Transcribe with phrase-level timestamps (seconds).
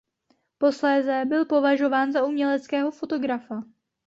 [0.57, 3.63] Posléze byl považován za uměleckého fotografa.